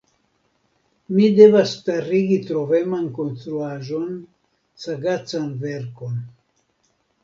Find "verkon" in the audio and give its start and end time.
5.65-6.23